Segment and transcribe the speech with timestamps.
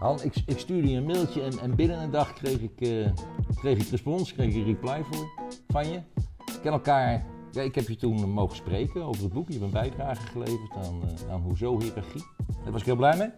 [0.00, 3.10] Han, ik, ik stuurde je een mailtje en, en binnen een dag kreeg ik, eh,
[3.54, 5.28] kreeg ik respons, kreeg ik reply voor,
[5.68, 6.00] van je.
[6.36, 9.46] We kennen elkaar, ja, ik heb je toen mogen spreken over het boek.
[9.48, 12.24] Je hebt een bijdrage geleverd aan, uh, aan Hoezo Hierarchie.
[12.62, 13.28] Daar was ik heel blij mee.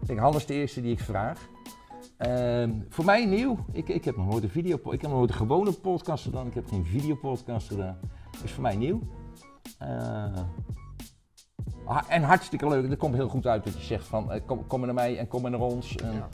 [0.00, 1.48] Ik denk, Han is de eerste die ik vraag.
[2.26, 3.64] Uh, voor mij nieuw.
[3.72, 6.46] Ik, ik heb nog nooit een video, ik heb nog nooit een gewone podcast gedaan.
[6.46, 7.98] Ik heb geen videopodcast gedaan.
[8.44, 9.00] Is voor mij nieuw.
[12.08, 12.88] En hartstikke leuk.
[12.88, 15.28] Dat komt heel goed uit dat je zegt van uh, kom, kom naar mij en
[15.28, 15.96] kom naar ons.
[15.96, 16.28] En ja.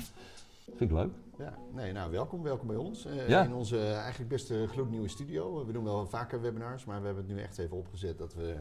[0.65, 1.13] Vind ik leuk.
[1.39, 3.07] Ja, nee, nou welkom, welkom bij ons.
[3.07, 3.45] Uh, ja.
[3.45, 5.67] In onze eigenlijk beste gloednieuwe studio.
[5.67, 8.57] We doen wel vaker webinars, maar we hebben het nu echt even opgezet dat we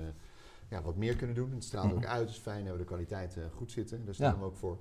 [0.70, 1.52] ja, wat meer kunnen doen.
[1.54, 2.04] Het straalt mm -hmm.
[2.04, 4.06] ook uit, het is fijn dat we de kwaliteit goed zitten.
[4.06, 4.78] Daar staan we ook voor.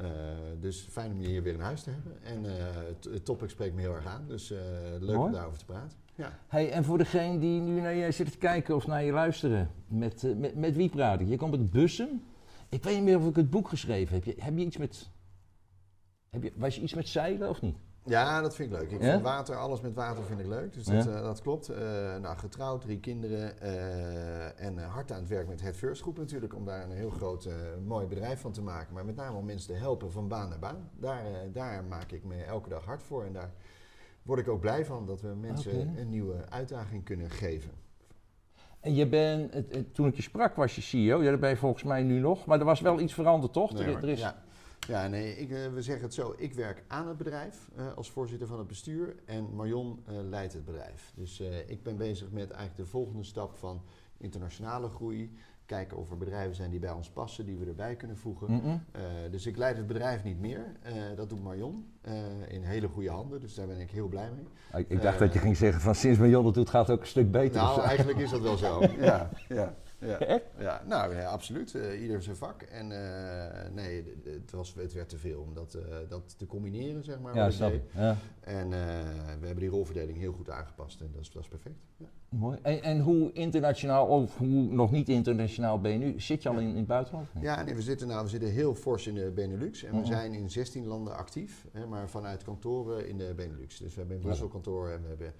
[0.00, 0.08] Uh,
[0.60, 2.22] dus fijn om je hier weer in huis te hebben.
[2.22, 2.52] En uh,
[2.86, 4.24] het, het topic spreekt me heel erg aan.
[4.26, 4.58] Dus uh,
[4.98, 5.18] leuk Mooi.
[5.18, 5.98] om daarover te praten.
[6.18, 6.38] Ja.
[6.48, 9.70] Hey, en voor degene die nu naar je zit te kijken of naar je luisteren,
[9.86, 11.28] met, met, met wie praat ik?
[11.28, 12.22] Je komt met bussen.
[12.68, 14.24] Ik weet niet meer of ik het boek geschreven heb.
[14.24, 15.10] Je, heb je iets met.
[16.30, 17.76] Heb je, was je iets met zeilen of niet?
[18.04, 18.90] Ja, dat vind ik leuk.
[18.90, 19.10] Ik ja?
[19.10, 20.72] vind water, alles met water vind ik leuk.
[20.72, 21.10] Dus dat, ja?
[21.10, 21.70] uh, dat klopt.
[21.70, 21.76] Uh,
[22.16, 26.54] nou, getrouwd, drie kinderen uh, en hard aan het werk met het First Groep natuurlijk.
[26.54, 27.48] Om daar een heel groot,
[27.86, 28.94] mooi bedrijf van te maken.
[28.94, 30.90] Maar met name om mensen te helpen van baan naar baan.
[30.96, 33.24] Daar, daar maak ik me elke dag hard voor.
[33.24, 33.52] En daar
[34.28, 36.00] word ik ook blij van dat we mensen okay.
[36.00, 37.70] een nieuwe uitdaging kunnen geven.
[38.80, 41.50] En je bent, het, het, toen ik je sprak was je CEO, ja, dat ben
[41.50, 42.46] je volgens mij nu nog.
[42.46, 43.72] Maar er was wel iets veranderd, toch?
[43.72, 44.20] Nee, er, er is...
[44.20, 44.42] ja.
[44.86, 46.34] Ja, nee, ik, uh, we zeggen het zo.
[46.36, 50.52] Ik werk aan het bedrijf uh, als voorzitter van het bestuur en Marion uh, leidt
[50.52, 51.12] het bedrijf.
[51.14, 53.82] Dus ik ben bezig met eigenlijk de volgende stap van
[54.16, 55.36] internationale groei.
[55.68, 58.50] Kijken of er bedrijven zijn die bij ons passen, die we erbij kunnen voegen.
[58.50, 58.82] Mm -mm.
[59.30, 60.64] dus ik leid het bedrijf niet meer.
[61.16, 61.86] dat doet Marion
[62.48, 64.80] in hele goede handen, dus daar ben ik heel blij mee.
[64.82, 67.02] Ik, ik dacht dat je ging zeggen van sinds Marion het doet gaat het ook
[67.02, 67.62] een stuk beter.
[67.62, 68.82] Nou, eigenlijk is dat wel zo.
[69.00, 69.74] ja, ja.
[70.00, 71.74] Ja, ja, nou ja, absoluut.
[71.74, 72.62] Uh, ieder zijn vak.
[72.62, 77.04] En uh, nee, het, was, het werd te veel om dat, uh, dat te combineren,
[77.04, 77.34] zeg maar.
[77.34, 78.16] Ja, snap ja.
[78.40, 81.76] En we hebben die rolverdeling heel goed aangepast en dat is, dat is perfect.
[81.96, 82.06] Ja.
[82.28, 82.58] Mooi.
[82.62, 86.20] En, en, hoe internationaal of hoe nog niet internationaal ben je nu?
[86.20, 87.28] Zit je al in, in het buitenland?
[87.40, 89.84] Ja, nee, we zitten, nou, we zitten heel fors in de Benelux.
[89.84, 93.78] En we zijn in 16 landen actief, hè, maar vanuit kantoren in de Benelux.
[93.78, 95.32] Dus we hebben een Brussel kantoor en we hebben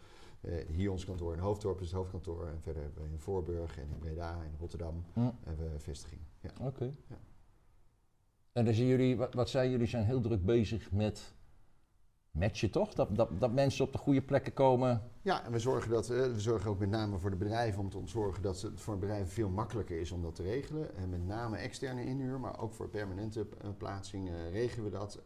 [0.66, 2.46] hier ons kantoor in Hoofddorp is het hoofdkantoor.
[2.46, 5.30] En verder hebben we in Voorburg en in Breda en Rotterdam hm.
[5.44, 6.26] hebben we vestigingen.
[6.40, 6.50] Ja.
[6.60, 6.66] Oké.
[6.66, 6.94] Okay.
[8.52, 11.34] En dan zien jullie, wat, wat zijn jullie, zijn heel druk bezig met
[12.38, 12.94] matchen toch?
[12.94, 15.02] Dat, dat, dat mensen op de goede plekken komen.
[15.22, 17.90] Ja, en we zorgen, dat, uh, we zorgen ook met name voor de bedrijven om
[17.90, 20.96] te zorgen dat het voor bedrijven veel makkelijker is om dat te regelen.
[20.96, 25.20] En met name externe inhuur, maar ook voor permanente uh, plaatsing regelen we dat.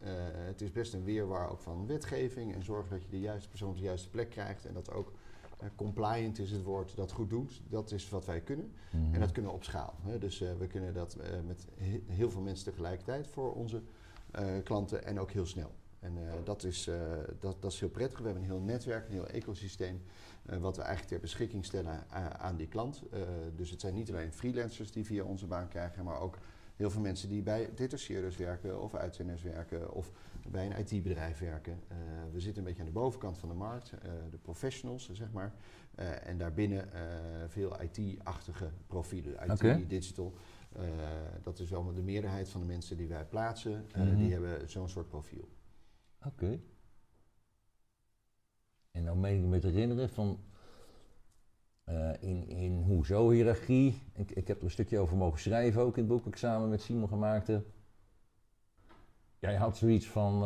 [0.47, 3.69] het is best een weerwaar ook van wetgeving en zorgen dat je de juiste persoon
[3.69, 4.65] op de juiste plek krijgt.
[4.65, 5.11] En dat ook
[5.75, 7.61] compliant is het woord, dat goed doet.
[7.69, 8.65] Dat is wat wij kunnen.
[8.65, 9.13] Mm -hmm.
[9.13, 9.93] En dat kunnen we op schaal.
[10.01, 10.17] Hè.
[10.17, 13.81] Dus we kunnen dat met he heel veel mensen tegelijkertijd voor onze
[14.63, 15.71] klanten en ook heel snel.
[16.03, 16.95] En uh, dat, is, uh,
[17.39, 18.17] dat, dat is heel prettig.
[18.17, 20.01] We hebben een heel netwerk, een heel ecosysteem,
[20.49, 22.03] uh, wat we eigenlijk ter beschikking stellen
[22.39, 23.03] aan die klant.
[23.55, 26.37] dus het zijn niet alleen freelancers die via onze baan krijgen, maar ook
[26.75, 30.11] heel veel mensen die bij detacheerders werken of uitzenders werken of
[30.47, 31.79] bij een IT-bedrijf werken.
[32.31, 33.91] we zitten een beetje aan de bovenkant van de markt,
[34.29, 35.53] de professionals zeg maar.
[36.23, 36.89] en daarbinnen
[37.47, 39.87] veel IT-achtige profielen, IT, okay.
[39.87, 40.33] digital.
[41.43, 44.17] dat is wel de meerderheid van de mensen die wij plaatsen, mm -hmm.
[44.17, 45.49] die hebben zo'n soort profiel.
[46.25, 46.59] Oké.
[48.91, 50.39] En dan meen ik me te herinneren van
[51.89, 54.01] uh, in, in hoezo hiërarchie.
[54.13, 56.39] Ik, ik heb er een stukje over mogen schrijven ook in het boek dat ik
[56.39, 57.65] samen met Simon gemaakt heb.
[59.39, 60.43] Jij had zoiets van.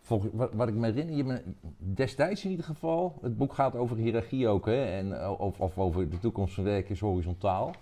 [0.00, 1.42] Volgens, wat, ik me herinner, je me,
[1.76, 3.18] destijds in ieder geval.
[3.20, 4.84] Het boek gaat over hiërarchie ook, hè?
[4.84, 7.74] En, of, of over de toekomst van werk is horizontaal.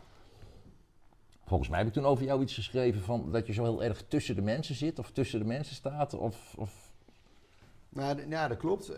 [1.47, 4.05] Volgens mij heb ik toen over jou iets geschreven van dat je zo heel erg
[4.09, 6.15] tussen de mensen zit of tussen de mensen staat.
[6.15, 6.91] Of, of...
[7.88, 8.91] Nou, ja, dat klopt.
[8.91, 8.97] Uh,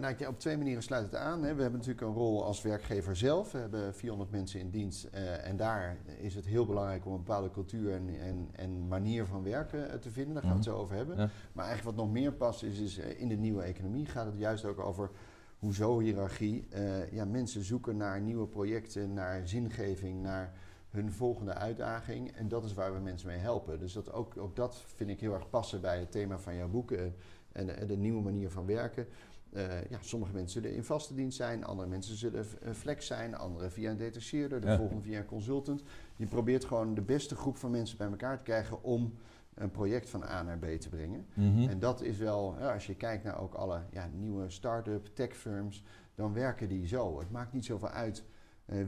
[0.00, 1.42] nou, op twee manieren sluit het aan.
[1.42, 1.54] Hè.
[1.54, 3.52] We hebben natuurlijk een rol als werkgever zelf.
[3.52, 5.08] We hebben 400 mensen in dienst.
[5.14, 9.26] Uh, en daar is het heel belangrijk om een bepaalde cultuur en, en, en manier
[9.26, 10.34] van werken uh, te vinden.
[10.34, 11.16] Daar gaan we het zo over hebben.
[11.16, 11.28] Ja.
[11.52, 14.64] Maar eigenlijk wat nog meer past is, is in de nieuwe economie gaat het juist
[14.64, 15.10] ook over
[15.58, 16.68] hoezo hiërarchie.
[17.10, 20.52] ja, mensen zoeken naar nieuwe projecten, naar zingeving, naar
[20.96, 22.32] hun volgende uitdaging.
[22.32, 23.78] En dat is waar we mensen mee helpen.
[23.78, 26.68] Dus dat ook, ook dat vind ik heel erg passen bij het thema van jouw
[26.68, 27.14] boek en,
[27.52, 29.06] en de nieuwe manier van werken.
[29.52, 33.70] Uh, ja, sommige mensen zullen in vaste dienst zijn, andere mensen zullen flex zijn, andere
[33.70, 34.76] via een detacheerder, de ja.
[34.76, 35.82] volgende via een consultant.
[36.16, 39.14] Je probeert gewoon de beste groep van mensen bij elkaar te krijgen om
[39.54, 41.26] een project van A naar B te brengen.
[41.34, 41.68] Mm -hmm.
[41.68, 45.36] En dat is wel, ja, als je kijkt naar ook alle ja, nieuwe start-up, tech
[45.36, 45.82] firms,
[46.14, 47.18] dan werken die zo.
[47.18, 48.24] Het maakt niet zoveel uit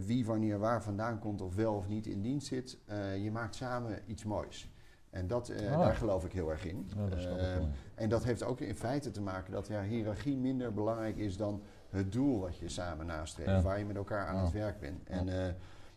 [0.06, 2.78] wie wanneer waar vandaan komt of wel of niet in dienst zit.
[2.90, 4.70] Uh, je maakt samen iets moois.
[5.10, 5.78] En dat, eh, Ah.
[5.78, 6.90] daar geloof ik heel erg in.
[6.96, 7.68] Ja, dat Eh, wel.
[7.94, 11.62] en dat heeft ook in feite te maken dat ja, hiërarchie minder belangrijk is dan
[11.90, 13.62] het doel wat je samen nastreeft, Ja.
[13.62, 14.42] waar je met elkaar aan Ja.
[14.42, 15.04] het werk bent.
[15.08, 15.52] En eh,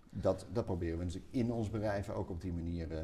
[0.09, 3.03] dat, dat proberen we natuurlijk in ons bedrijf ook op die manier eh,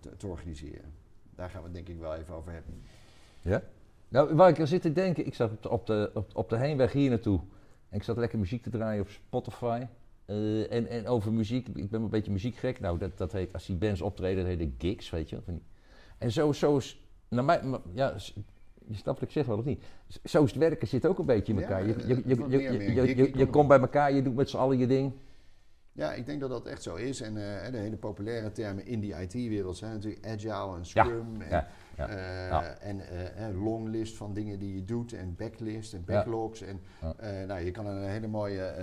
[0.00, 0.92] te, te organiseren.
[1.34, 2.82] Daar gaan we het denk ik wel even over hebben.
[3.40, 3.62] Ja?
[4.08, 6.56] Nou, waar ik er zit te denken, ik zat op de, op de, op de
[6.56, 7.40] heenweg hier naartoe.
[7.88, 9.86] En ik zat lekker muziek te draaien op Spotify.
[10.26, 12.80] Eh, en, en over muziek, ik ben een beetje muziekgek.
[12.80, 15.60] Nou, dat, dat heet, als die bands optreden, dat heet de gigs, weet je wel.
[16.18, 17.62] En zo, zo is, naar mij,
[17.94, 18.14] ja,
[18.86, 19.82] je snapt wat ik zeg wel of niet?
[20.24, 21.86] Zo is het werken zit ook een beetje in Ja, elkaar.
[21.86, 24.78] Je, eh, je, je, wordt je, je, komt bij elkaar, je doet met z'n allen
[24.78, 25.12] je ding.
[25.96, 27.20] Ja, ik denk dat dat echt zo is.
[27.20, 31.40] En eh, de hele populaire termen in die IT-wereld zijn natuurlijk agile en scrum.
[31.40, 32.62] en, ja, ja, eh, ja.
[32.74, 33.00] en
[33.36, 36.14] eh, longlist van dingen die je doet en backlist en Ja.
[36.14, 36.60] backlogs.
[36.62, 37.44] En Ja.
[37.46, 38.74] nou, je kan er een hele mooie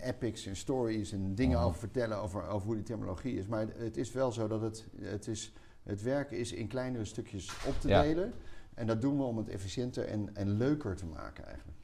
[0.00, 1.66] epics en stories en dingen Mhm.
[1.66, 3.46] over vertellen over, over hoe die terminologie is.
[3.46, 5.52] Maar het, het is wel zo dat het, het, is,
[5.82, 8.02] het werken is in kleinere stukjes op te Ja.
[8.02, 8.32] delen.
[8.74, 11.78] En dat doen we om het efficiënter en, en leuker te maken eigenlijk.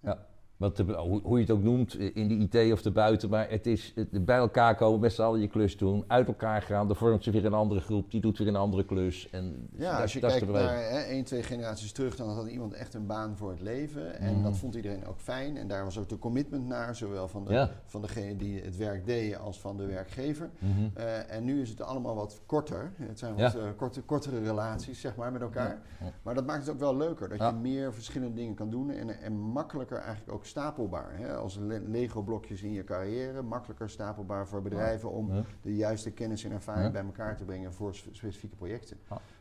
[0.00, 0.26] Ja.
[0.64, 3.50] Wat, de- hoe, hoe je het ook noemt, eh, in de IT of erbuiten, maar
[3.50, 6.86] het is het, bij elkaar komen, met z'n allen je klus doen, uit elkaar gaan,
[6.86, 9.30] dan vormt zich weer een andere groep, die doet weer een andere klus.
[9.30, 12.28] En Ja, dat- als je dat kijkt de naar hè, één, twee generaties terug, dan
[12.28, 14.18] had iemand echt een baan voor het leven.
[14.18, 14.42] En Mhm.
[14.42, 15.56] dat vond iedereen ook fijn.
[15.56, 17.70] En daar was ook de commitment naar, zowel van, de, Ja.
[17.84, 20.50] van degene die het werk deed als van de werkgever.
[20.58, 20.70] Mhm.
[20.94, 22.92] Eh, en nu is het allemaal wat korter.
[22.96, 23.42] Het zijn Ja.
[23.42, 25.78] wat eh, korte, kortere relaties, zeg maar, met elkaar.
[26.00, 26.06] Ja.
[26.22, 27.28] Maar dat maakt het ook wel leuker.
[27.28, 28.90] Dat je meer verschillende dingen kan doen.
[28.90, 31.16] En, en makkelijker eigenlijk ook stapelbaar.
[31.18, 31.34] Hè?
[31.36, 33.42] Als le- Lego-blokjes in je carrière.
[33.42, 35.42] Makkelijker stapelbaar voor bedrijven om Ja.
[35.62, 36.90] de juiste kennis en ervaring Ja.
[36.92, 38.96] bij elkaar te brengen voor spe- specifieke projecten.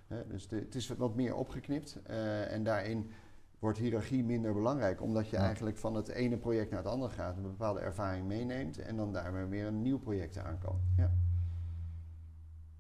[0.08, 0.24] Ja.
[0.28, 3.12] Dus de- het is wat meer opgeknipt eh, en daarin
[3.60, 7.38] wordt hiërarchie minder belangrijk, omdat je eigenlijk van het ene project naar het andere gaat,
[7.38, 10.80] een bepaalde ervaring meeneemt en dan daarmee weer een nieuw project aan kan.
[10.98, 11.12] Ja.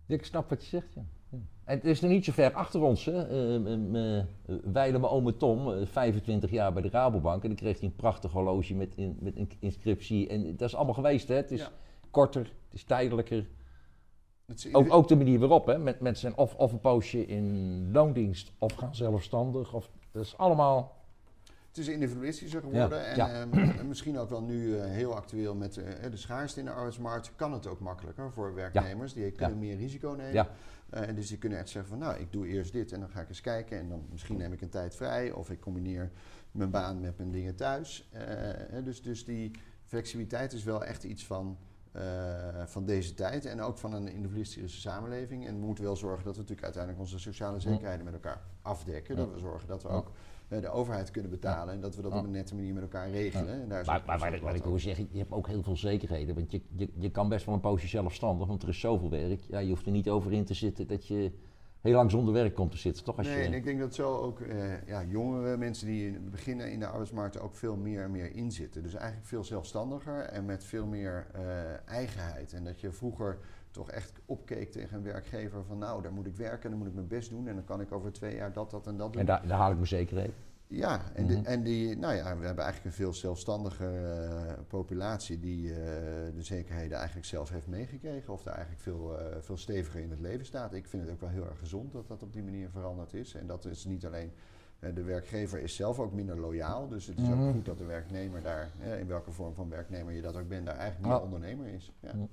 [0.06, 1.01] Ja, Ik snap wat je zegt, ja.
[1.63, 3.06] En het is nog niet zo ver achter ons.
[3.06, 3.59] Hè.
[4.63, 7.41] Mijn ome Tom, eh, 25 jaar bij de Rabobank.
[7.41, 10.27] En dan kreeg hij een prachtig horloge met, in, met een inscriptie.
[10.27, 11.35] En dat is allemaal geweest, hè.
[11.35, 11.71] Het is Ja.
[12.12, 13.47] korter, het is tijdelijker.
[14.71, 15.77] Ook, ook de manier waarop, hè.
[15.77, 19.74] Met, met zijn of, of een poosje in loondienst, of gaan zelfstandig.
[19.74, 21.01] Of, dat is allemaal...
[21.73, 23.41] Het is individualistischer geworden Ja, en, ja.
[23.41, 26.71] ehm, en misschien ook wel nu eh, heel actueel met eh, de schaarste in de
[26.71, 29.13] arbeidsmarkt kan het ook makkelijker voor werknemers.
[29.13, 30.33] Die kunnen meer risico nemen.
[30.33, 30.49] Ja.
[30.89, 33.09] Eh, en dus die kunnen echt zeggen van nou, ik doe eerst dit en dan
[33.09, 36.11] ga ik eens kijken en dan misschien neem ik een tijd vrij of ik combineer
[36.51, 38.09] mijn baan met mijn dingen thuis.
[38.83, 39.51] Dus, dus die
[39.85, 41.57] flexibiliteit is wel echt iets van,
[42.65, 45.47] van deze tijd en ook van een individualistische samenleving.
[45.47, 49.15] En we moeten wel zorgen dat we natuurlijk uiteindelijk onze sociale zekerheden met elkaar afdekken.
[49.15, 50.11] Dat we zorgen dat we ook
[50.61, 52.17] de overheid kunnen betalen en dat we dat Ja.
[52.19, 53.61] op een nette manier met elkaar regelen.
[53.61, 56.35] En daar Maar, maar ik- wil zeggen, je hebt ook heel veel zekerheden.
[56.35, 59.41] Want je, je, je kan best wel een poosje zelfstandig, want er is zoveel werk.
[59.47, 61.31] Ja, je hoeft er niet over in te zitten dat je
[61.81, 63.17] heel lang zonder werk komt te zitten, toch?
[63.17, 66.29] Als Nee, je, en ik denk dat zo ook eh, ja, jongere mensen die in-
[66.31, 68.83] beginnen in de arbeidsmarkt ook veel meer en meer inzitten.
[68.83, 71.41] Dus eigenlijk veel zelfstandiger en met veel meer eh,
[71.94, 72.53] eigenheid.
[72.53, 73.38] En dat je vroeger
[73.73, 76.93] toch echt opkeek tegen een werkgever van nou, daar moet ik werken, dan moet ik
[76.93, 79.21] mijn best doen en dan kan ik over twee jaar dat, dat en dat doen.
[79.21, 80.31] en daar, daar haal ik mijn zekerheid.
[80.68, 81.45] Ja, en, de- Mhm.
[81.45, 85.75] en die, nou ja, we hebben eigenlijk een veel zelfstandiger eh, populatie die eh,
[86.35, 88.33] de zekerheden eigenlijk zelf heeft meegekregen.
[88.33, 90.73] Of daar eigenlijk veel, eh, veel steviger in het leven staat.
[90.73, 93.33] Ik vind het ook wel heel erg gezond dat dat op die manier veranderd is.
[93.33, 94.31] En dat is niet alleen,
[94.94, 96.87] de werkgever is zelf ook minder loyaal.
[96.87, 97.42] Dus het is Mhm.
[97.47, 100.65] ook goed dat de werknemer daar, in welke vorm van werknemer je dat ook bent,
[100.65, 101.92] daar eigenlijk meer ondernemer is.
[101.99, 102.09] Ja.
[102.15, 102.27] Ja.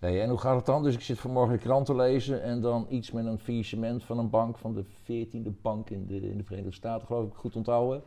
[0.00, 0.82] Nee, en hoe gaat het dan?
[0.82, 4.18] Dus ik zit vanmorgen de krant te lezen en dan iets met een faillissement van
[4.18, 7.56] een bank, van de 14e bank in de, in de Verenigde Staten, geloof ik, goed
[7.56, 8.02] onthouden.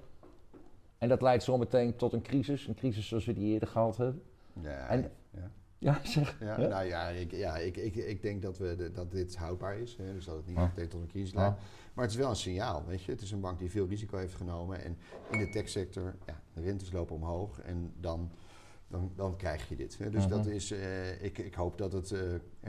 [0.98, 3.98] En dat leidt zo meteen tot een crisis, een crisis zoals we die eerder gehad
[3.98, 4.22] hebben.
[4.62, 5.52] Ja, En- ja.
[5.78, 6.38] Ja, zeg.
[6.40, 6.68] Ja, Ja?
[6.68, 9.96] Nou ja, ik, ja ik, ik, ik denk dat, we de- dat dit houdbaar is.
[9.98, 10.62] Hè, dus dat het niet Ja.
[10.66, 11.58] meteen tot een crisis leidt.
[11.94, 13.12] Maar het is wel een signaal, weet je.
[13.12, 14.84] Het is een bank die veel risico heeft genomen.
[14.84, 14.98] En
[15.32, 17.60] in de techsector, ja, de rentes lopen omhoog.
[17.62, 18.30] En dan,
[18.90, 19.98] dan, dan krijg je dit.
[19.98, 20.10] Hè.
[20.10, 20.36] Dus Mhm.
[20.36, 22.20] dat is, eh, ik, ik hoop dat het eh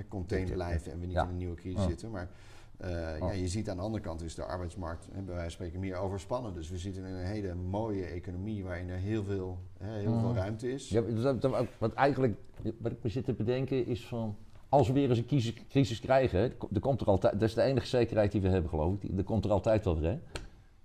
[0.09, 1.23] contained blijft en we niet Ja.
[1.23, 2.11] in een nieuwe crisis zitten.
[2.11, 2.31] Maar
[2.77, 5.51] eh, ja, je ziet aan de andere kant is de arbeidsmarkt, hè, bij wijze van
[5.51, 6.55] spreken, meer overspannen.
[6.55, 10.29] Dus we zitten in een hele mooie economie waarin er heel veel, hè, heel veel
[10.29, 10.37] Mhm.
[10.37, 10.89] ruimte is.
[10.89, 12.37] Ja, dat, dat- wat eigenlijk,
[12.79, 14.37] wat ik me zit te bedenken is van,
[14.69, 16.41] als we weer eens een crisis, crisis krijgen,
[16.73, 19.25] er komt er altijd, dat is de enige zekerheid die we hebben geloof ik, er
[19.25, 20.19] komt er altijd wel weer, hè.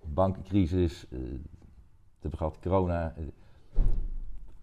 [0.04, 1.38] Bankencrisis, eh, we
[2.20, 3.14] hebben gehad corona.
[3.16, 3.24] eh.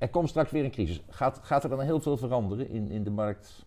[0.03, 1.01] Er komt straks weer een crisis.
[1.09, 3.65] Gaat, gaat er dan heel veel veranderen in, in de markt,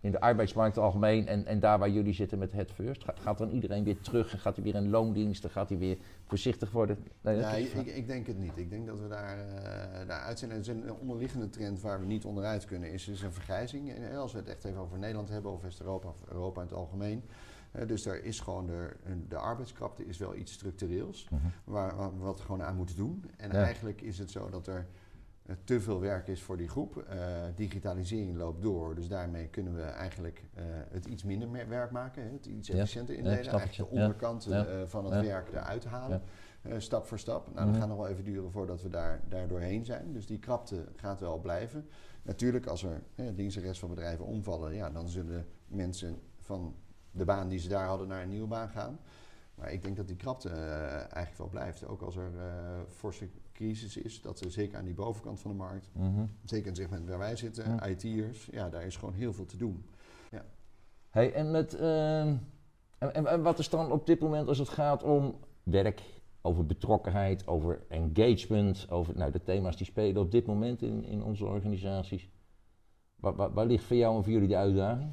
[0.00, 3.04] in de arbeidsmarkt algemeen en, en daar waar jullie zitten met het first?
[3.04, 5.78] Gaat, gaat dan iedereen weer terug en gaat hij weer in loondienst, dan gaat hij
[5.78, 6.98] weer voorzichtig worden?
[7.20, 8.56] Nee, Ja, ik, ik denk het niet.
[8.56, 10.50] Ik denk dat we daar, eh daar uit zijn.
[10.50, 13.92] Er is een onderliggende trend waar we niet onderuit kunnen, is, is een vergrijzing.
[13.92, 16.76] En als we het echt even over Nederland hebben, of West-Europa, of Europa in het
[16.76, 17.22] algemeen.
[17.72, 18.88] Eh, dus daar is gewoon de,
[19.28, 21.42] de arbeidskrapte is wel iets structureels Mhm.
[21.64, 23.24] waar, waar we wat gewoon aan moeten doen.
[23.36, 23.62] En Ja.
[23.64, 24.84] eigenlijk is het zo dat er eh,
[25.64, 26.96] te veel werk is voor die groep.
[26.96, 27.18] Eh,
[27.54, 32.30] digitalisering loopt door, dus daarmee kunnen we eigenlijk eh, het iets minder werk maken, hè,
[32.32, 33.38] het iets efficiënter Ja, indelen.
[33.38, 36.22] eigenlijk de onderkant eh, van het werk eruit halen,
[36.62, 37.46] eh, stap voor stap.
[37.46, 37.66] Nou, Mhm.
[37.72, 40.12] dat gaat nog wel even duren voordat we daar, daar doorheen zijn.
[40.12, 41.88] Dus die krapte gaat wel blijven.
[42.22, 46.74] Natuurlijk, als er hè, links en rechts van bedrijven omvallen, ja, dan zullen mensen van
[47.10, 48.98] de baan die ze daar hadden naar een nieuwe baan gaan.
[49.54, 51.86] Maar ik denk dat die krapte eh, eigenlijk wel blijft.
[51.86, 55.56] Ook als er eh, forse crisis is, dat er zeker aan die bovenkant van de
[55.56, 56.24] markt, Mhm.
[56.44, 57.86] zeker in het segment waar wij zitten, Ja.
[57.88, 59.84] IT'ers, ja, daar is gewoon heel veel te doen.
[61.10, 62.34] Hey, en, met, ehm,
[62.98, 66.02] en, en, en wat is dan op dit moment als het gaat om werk,
[66.42, 71.22] over betrokkenheid, over engagement, over nou, de thema's die spelen op dit moment in, in
[71.22, 72.28] onze organisaties?
[73.16, 75.12] Waar, waar, waar ligt voor jou en voor jullie de uitdaging?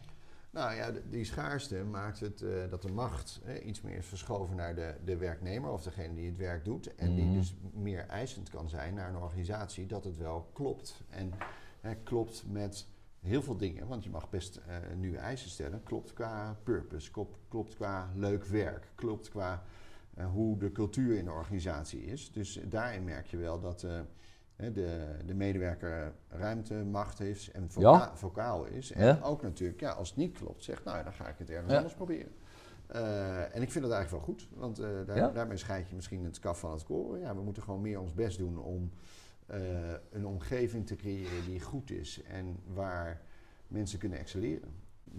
[0.53, 4.55] Nou ja, die schaarste maakt het eh, dat de macht eh, iets meer is verschoven
[4.55, 6.95] naar de, de werknemer of degene die het werk doet.
[6.95, 7.33] En die Mhm.
[7.33, 11.01] dus meer eisend kan zijn naar een organisatie dat het wel klopt.
[11.10, 11.33] En
[11.81, 12.88] eh, klopt met
[13.19, 15.83] heel veel dingen, want je mag best eh, nu eisen stellen.
[15.83, 19.63] Klopt qua purpose, klopt, klopt qua leuk werk, klopt qua
[20.13, 22.31] eh, hoe de cultuur in de organisatie is.
[22.31, 23.86] Dus daarin merk je wel dat
[24.55, 28.15] de, de medewerker ruimte, macht heeft en voca- Ja.
[28.15, 28.91] vocaal is.
[28.91, 29.19] En Ja.
[29.24, 31.77] ook natuurlijk, ja, als het niet klopt, zegt nou, dan ga ik het ergens Ja.
[31.77, 32.31] anders proberen.
[32.88, 36.24] Eh, en ik vind dat eigenlijk wel goed, want eh, daar, daarmee scheid je misschien
[36.24, 37.19] het kaf van het koren.
[37.19, 38.91] Ja, we moeten gewoon meer ons best doen om
[39.45, 39.60] eh,
[40.12, 43.22] een omgeving te creëren die goed is en waar
[43.67, 44.69] mensen kunnen excelleren.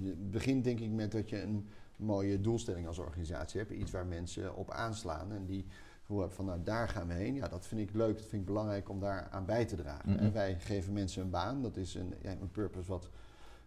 [0.03, 4.07] Het begint denk ik met dat je een mooie doelstelling als organisatie hebt, iets waar
[4.07, 5.67] mensen op aanslaan en die
[6.07, 7.35] gevoel van nou daar gaan we heen.
[7.35, 10.11] Ja, dat vind ik leuk, dat vind ik belangrijk om daar aan bij te dragen.
[10.11, 10.19] Mhm.
[10.19, 13.11] En wij geven mensen een baan, dat is een, ja, een purpose wat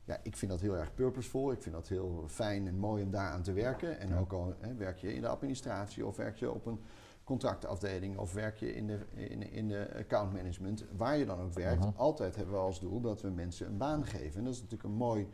[0.04, 1.52] ja, ik vind dat heel erg purposevol.
[1.52, 4.00] Ik vind dat heel fijn en mooi om daaraan te werken.
[4.00, 4.18] En Ja.
[4.20, 6.80] ook al hè, werk je in de administratie of werk je op een
[7.24, 11.54] contractafdeling of werk je in de, in, in de account management, waar je dan ook
[11.54, 11.98] werkt, Mhm.
[11.98, 14.38] altijd hebben we als doel dat we mensen een baan geven.
[14.38, 15.28] En dat is natuurlijk een mooi,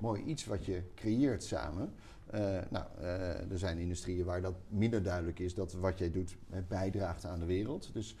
[0.00, 1.94] mooi iets wat je creëert samen.
[2.30, 6.36] Eh, nou, eh, er zijn industrieën waar dat minder duidelijk is dat wat jij doet
[6.50, 7.90] eh, bijdraagt aan de wereld.
[7.92, 8.16] Dus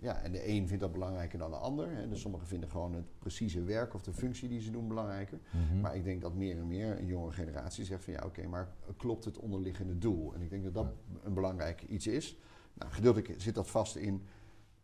[0.00, 1.90] ja, en de een vindt dat belangrijker dan de ander.
[1.90, 2.08] Hè.
[2.08, 5.38] Dus sommigen vinden gewoon het precieze werk of de functie die ze doen belangrijker.
[5.50, 5.80] Mhm.
[5.80, 8.68] Maar ik denk dat meer en meer een jonge generatie zegt van ja, oké, maar
[8.96, 10.34] klopt het onderliggende doel?
[10.34, 10.86] En ik denk dat dat
[11.22, 12.38] een belangrijk iets is.
[12.74, 14.22] Nou, gedeeltelijk zit dat vast in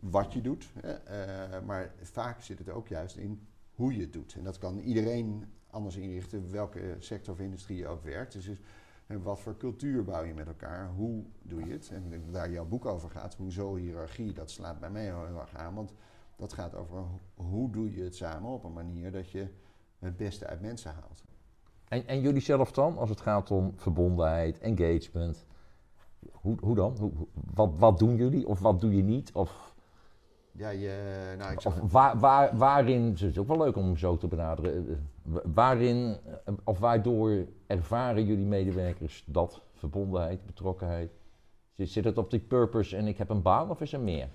[0.01, 4.35] wat je doet, hè, maar vaak zit het ook juist in hoe je het doet.
[4.35, 8.33] En dat kan iedereen anders inrichten, welke sector of industrie je ook werkt.
[8.33, 8.59] Dus, dus
[9.23, 10.91] wat voor cultuur bouw je met elkaar?
[10.97, 11.91] Hoe doe je het?
[11.93, 13.35] En daar jouw boek over gaat.
[13.35, 14.33] Hoezo hiërarchie?
[14.33, 15.75] Dat slaat bij mij heel erg aan.
[15.75, 15.93] Want
[16.37, 19.49] dat gaat over ho- hoe doe je het samen op een manier dat je
[19.99, 21.25] het beste uit mensen haalt.
[21.89, 25.47] En, en jullie zelf dan, als het gaat om verbondenheid, engagement?
[26.33, 26.97] Hoe, hoe dan?
[26.99, 29.33] Hoe, hoe- wat, wat doen jullie of wat doe je niet?
[29.33, 29.74] Of,
[30.57, 34.17] Ja, je, nou, ik of waar, waar, waarin, het is ook wel leuk om zo
[34.17, 41.11] te benaderen, eh, wa- waarin eh, of waardoor ervaren jullie medewerkers dat verbondenheid, betrokkenheid?
[41.77, 44.29] Zit, zit het op die purpose en ik heb een baan of is er meer?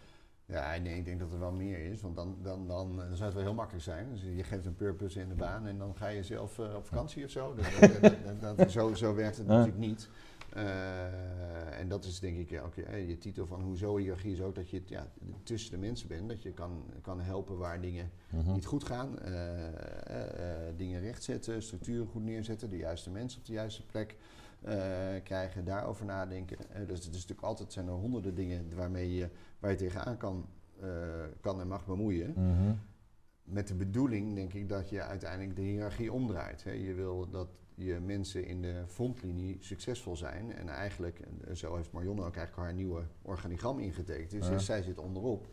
[0.46, 2.02] Ja, nee, ik denk dat er wel meer is.
[2.02, 4.08] Want dan, dan, dan, dan zou het wel heel makkelijk zijn.
[4.12, 6.86] Dus je geeft een purpose in de baan en dan ga je zelf eh, op
[6.86, 7.54] vakantie of zo.
[7.56, 10.10] Dat, dat- zo, zo werkt het natuurlijk niet.
[10.54, 14.42] Eh, en dat is denk ik ook je, eh, je titel van hoezo hiërarchie is
[14.42, 15.12] ook dat je ja,
[15.44, 16.30] tussen de mensen bent.
[16.30, 18.52] Dat je kan, kan helpen waar dingen Mhm.
[18.52, 19.20] niet goed gaan.
[19.20, 24.16] eh, dingen rechtzetten, structuren goed neerzetten, de juiste mensen op de juiste plek
[25.24, 26.58] krijgen, daarover nadenken.
[26.88, 29.30] Dus het is natuurlijk altijd zijn er honderden dingen waarmee je,
[29.60, 30.46] waar je tegenaan kan,
[31.42, 32.34] kan en mag bemoeien.
[32.36, 32.74] Mhm.
[33.44, 36.64] Met de bedoeling, denk ik, dat je uiteindelijk de hiërarchie omdraait.
[36.64, 36.72] Hè.
[36.72, 37.48] Je wil dat
[37.86, 40.54] je mensen in de frontlinie succesvol zijn.
[40.54, 44.32] En eigenlijk, en zo heeft Marion ook eigenlijk haar nieuwe organigram ingetekend.
[44.32, 44.58] Dus Ja.
[44.58, 45.48] zij zit onderop.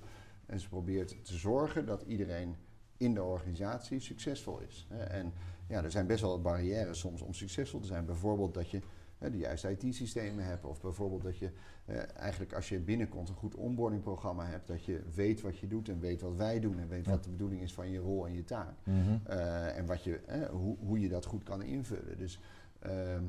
[0.47, 2.57] En ze probeert te zorgen dat iedereen
[2.97, 4.87] in de organisatie succesvol is.
[4.91, 5.33] En
[5.69, 8.05] ja, er zijn best wel wat barrières soms om succesvol te zijn.
[8.07, 8.81] Bijvoorbeeld dat je
[9.19, 10.65] de juiste IT-systemen hebt.
[10.65, 11.51] Of bijvoorbeeld dat je
[11.85, 14.67] eh, eigenlijk als je binnenkomt een goed onboardingprogramma hebt.
[14.69, 16.79] Dat je weet wat je doet en weet wat wij doen.
[16.79, 17.11] En weet Ja.
[17.11, 18.75] wat de bedoeling is van je rol en je taak.
[18.85, 18.99] Mhm.
[19.27, 20.21] Eh, en wat je,
[20.51, 22.19] hoe, hoe je dat goed kan invullen.
[22.19, 22.41] Dus
[22.79, 23.25] ehm,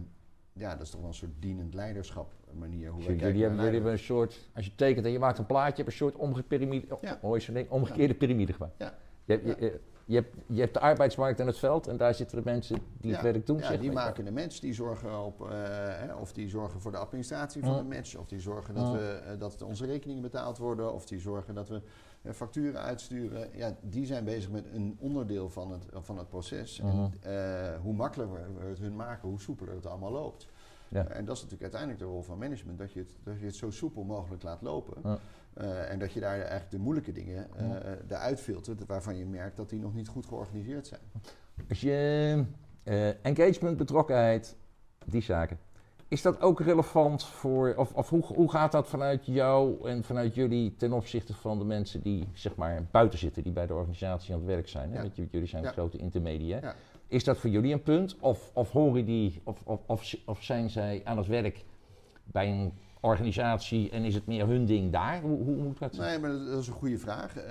[0.53, 2.89] ja, dat is toch wel een soort dienend leiderschap manier.
[2.89, 5.75] Hoe Jullie, hebben, jullie hebben een soort, als je tekent en je maakt een plaatje,
[5.83, 7.19] heb je een soort omgekeerde piramide, Ja.
[7.21, 8.73] oh, er een omgekeerde piramide gemaakt.
[8.77, 8.97] Ja.
[9.25, 9.73] Je, je- eh,
[10.07, 13.11] je hebt, je hebt de arbeidsmarkt en het veld en daar zitten de mensen die
[13.11, 13.57] het werk doen.
[13.57, 14.03] Ja, zeg die maar.
[14.03, 17.77] maken de mensen, die zorgen op, uh, hè, of die zorgen voor de administratie van
[17.77, 21.19] de match, of die zorgen dat, we, uh, dat onze rekeningen betaald worden, of die
[21.19, 21.81] zorgen dat we
[22.21, 23.49] uh, facturen uitsturen.
[23.53, 26.81] Ja, die zijn bezig met een onderdeel van het, van het proces.
[26.81, 26.97] Mhm.
[26.97, 30.47] En uh, hoe makkelijker we het hun maken, hoe soepeler het allemaal loopt.
[30.87, 31.07] Ja.
[31.07, 33.55] En dat is natuurlijk uiteindelijk de rol van management, dat je het, dat je het
[33.55, 35.19] zo soepel mogelijk laat lopen.
[35.61, 37.75] Uh, en dat je daar eigenlijk de moeilijke dingen uh,
[38.07, 41.01] eruit filtert, waarvan je merkt dat die nog niet goed georganiseerd zijn.
[41.69, 42.43] Als je
[42.83, 44.55] eh, engagement, betrokkenheid,
[45.05, 45.59] die zaken.
[46.07, 50.35] Is dat ook relevant voor, of, of hoe, hoe gaat dat vanuit jou en vanuit
[50.35, 54.33] jullie ten opzichte van de mensen die zeg maar buiten zitten, die bij de organisatie
[54.33, 54.89] aan het werk zijn?
[54.89, 54.95] Hè?
[54.95, 55.01] Ja.
[55.01, 55.67] Want jullie zijn Ja.
[55.67, 56.59] de grote intermedia.
[56.61, 56.75] Ja.
[57.07, 58.15] Is dat voor jullie een punt?
[58.19, 61.65] Of, of horen die, of, of, of, of zijn zij aan het werk
[62.23, 65.21] bij een organisatie en is het meer hun ding daar?
[65.21, 65.97] Hoe, hoe moet dat?
[65.97, 67.37] Nee, maar dat, is een goede vraag.
[67.37, 67.45] Eh,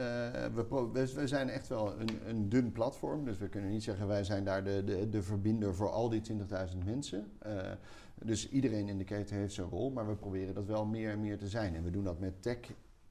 [0.54, 3.24] we, we, zijn echt wel een, een dun platform.
[3.24, 6.22] Dus we kunnen niet zeggen wij zijn daar de, de, de verbinder voor al die
[6.32, 7.32] 20.000 mensen.
[7.38, 7.52] Eh,
[8.24, 9.90] dus iedereen in de keten heeft zijn rol.
[9.90, 11.74] Maar we proberen dat wel meer en meer te zijn.
[11.74, 12.58] En we doen dat met tech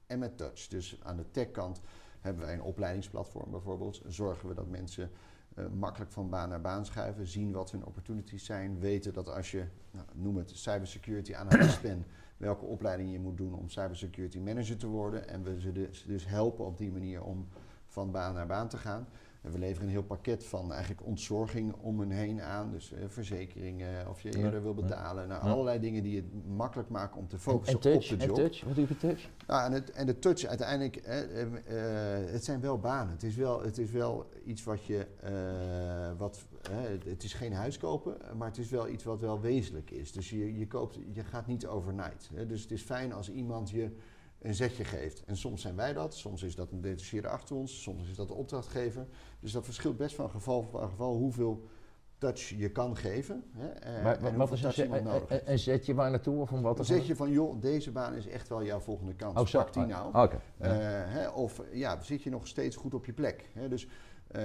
[0.06, 0.66] en met touch.
[0.68, 1.80] Dus aan de tech-kant
[2.20, 4.02] hebben wij een opleidingsplatform bijvoorbeeld.
[4.06, 5.10] Zorgen we dat mensen
[5.54, 7.26] eh, makkelijk van baan naar baan schuiven.
[7.26, 8.78] Zien wat hun opportunities zijn.
[8.78, 13.54] Weten dat als je, nou, noem het cybersecurity analyst bent welke opleiding je moet doen
[13.54, 15.28] om cybersecurity manager te worden.
[15.28, 15.72] En we ze
[16.06, 17.48] dus, helpen op die manier om
[17.86, 19.06] van baan naar baan te gaan.
[19.46, 22.70] En we leveren een heel pakket van eigenlijk ontzorging om hen heen aan.
[22.70, 25.28] Dus eh, verzekeringen, of je Ja, eerder wil betalen.
[25.28, 25.50] Nou, Ja.
[25.52, 26.24] allerlei dingen die het
[26.56, 28.36] makkelijk maken om te en, focussen en touch, op de en job.
[28.36, 29.28] touch, wat doe je met touch?
[29.46, 33.12] Nou, en, het, en de touch uiteindelijk, eh, eh, eh, het zijn wel banen.
[33.12, 36.76] Het is wel, het is wel iets wat je, eh, wat, eh,
[37.10, 40.12] het is geen huis kopen, maar het is wel iets wat wel wezenlijk is.
[40.12, 42.30] Dus je, je, koopt, je gaat niet overnight.
[42.34, 42.46] Hè.
[42.46, 43.90] Dus het is fijn als iemand je
[44.46, 45.24] een zetje geeft.
[45.24, 48.28] En soms zijn wij dat, soms is dat een detacheerde achter ons, soms is dat
[48.28, 49.06] de opdrachtgever.
[49.40, 51.68] Dus dat verschilt best van geval voor geval hoeveel
[52.18, 53.44] touch je kan geven.
[53.52, 56.10] Hè, eh, Maar, en wat, is een, touch zet, iemand nodig een, een zetje waar
[56.10, 58.64] naartoe of om wat te Dan zeg je van, joh, deze baan is echt wel
[58.64, 59.54] jouw volgende kans.
[59.54, 59.62] Oh.
[59.62, 60.22] Pak die nou.
[60.22, 60.40] Oké.
[60.58, 60.70] Eh,
[61.06, 63.50] hè, of ja, zit je nog steeds goed op je plek?
[63.52, 63.68] Hè?
[63.68, 63.88] Dus
[64.26, 64.42] eh,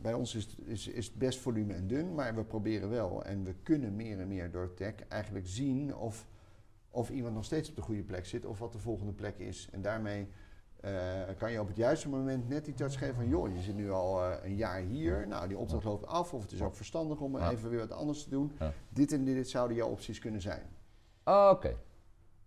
[0.00, 3.54] bij ons is, is, is best volume en dun, maar we proberen wel en we
[3.62, 6.26] kunnen meer en meer door tech eigenlijk zien of,
[6.98, 9.68] of iemand nog steeds op de goede plek zit of wat de volgende plek is.
[9.72, 10.28] En daarmee
[10.80, 10.90] eh,
[11.38, 13.90] kan je op het juiste moment net die touch geven van joh, je zit nu
[13.90, 17.20] al eh, een jaar hier, nou die opdracht loopt af of het is ook verstandig
[17.20, 17.50] om Ja.
[17.50, 18.52] even weer wat anders te doen.
[18.58, 18.72] Ja.
[18.88, 20.62] Dit en dit zouden jouw opties kunnen zijn.
[21.22, 21.76] Ah, Oké.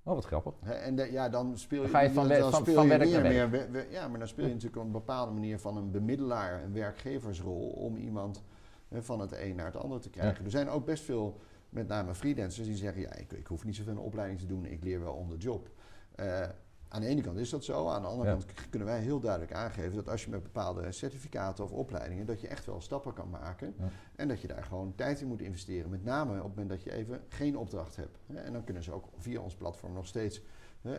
[0.04, 0.54] Oh, wat grappig.
[0.62, 2.90] En de- ja, dan speel je, Dan ga je van dan van- speel van je
[2.98, 5.78] werk meer, we- we- ja, maar dan speel je natuurlijk op een bepaalde manier van
[5.78, 8.44] een bemiddelaar, een werkgeversrol, om iemand
[8.92, 10.46] van het een naar het ander te krijgen.
[10.46, 11.40] Er zijn ook best veel,
[11.72, 14.66] met name freelancers, die zeggen: ja, ik, ik hoef niet zoveel een opleiding te doen,
[14.66, 15.70] ik leer wel on the job.
[16.16, 16.50] Eh,
[16.88, 18.36] aan de ene kant is dat zo, aan de andere Ja.
[18.36, 22.42] kant kunnen wij heel duidelijk aangeven dat als je met bepaalde certificaten of opleidingen, dat
[22.42, 23.90] je echt wel stappen kan maken Ja.
[24.16, 25.90] en dat je daar gewoon tijd in moet investeren.
[25.90, 28.20] Met name op het moment dat je even geen opdracht hebt.
[28.34, 30.42] En dan kunnen ze ook via ons platform nog steeds
[30.82, 30.92] eh,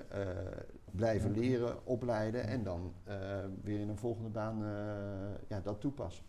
[0.90, 3.16] blijven leren, opleiden en dan eh,
[3.62, 4.58] weer in een volgende baan
[5.48, 6.24] ja, dat toepassen.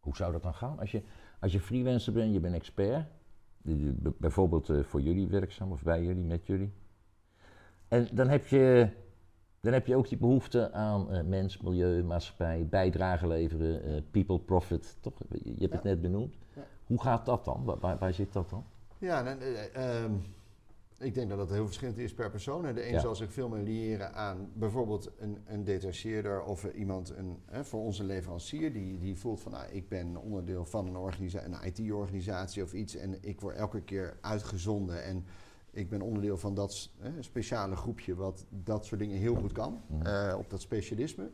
[0.00, 0.78] Hoe zou dat dan gaan?
[0.78, 1.02] Als je,
[1.42, 3.06] als je freelancer bent, je bent expert,
[4.18, 6.72] bijvoorbeeld eh, voor jullie werkzaam of bij jullie, met jullie.
[7.88, 8.88] En dan heb je,
[9.60, 14.38] dan heb je ook die behoefte aan eh, mens, milieu, maatschappij, bijdrage leveren, eh, people,
[14.38, 15.12] profit, toch?
[15.28, 15.88] Je, hebt het Ja.
[15.88, 16.34] net benoemd.
[16.54, 16.62] Ja.
[16.86, 17.64] Hoe gaat dat dan?
[17.64, 18.64] Waar, waar, zit dat dan?
[18.98, 19.74] Ja, dan, eh,
[20.04, 20.12] ehm,
[21.02, 22.64] ik denk dat dat heel verschillend is per persoon.
[22.64, 22.72] hè.
[22.72, 23.00] De een Ja.
[23.00, 27.80] zal zich veel meer leren aan bijvoorbeeld een, een detacheerder of iemand, een, hè, voor
[27.80, 32.62] onze leverancier, die, die voelt van nou, ik ben onderdeel van een, organisa- een IT-organisatie
[32.62, 35.24] of iets en ik word elke keer uitgezonden en
[35.74, 39.80] ik ben onderdeel van dat hè, speciale groepje wat dat soort dingen heel goed kan,
[39.86, 40.06] Mhm.
[40.06, 41.30] eh, op dat specialisme.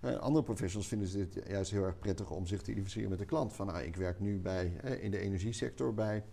[0.00, 0.06] Mhm.
[0.14, 3.18] Eh, andere professionals vinden ze dit juist heel erg prettig om zich te identificeren met
[3.18, 3.52] de klant.
[3.52, 4.66] Van nou, ik werk nu bij,
[5.00, 6.24] in de energiesector bij